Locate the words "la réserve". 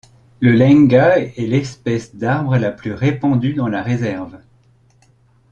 3.67-4.39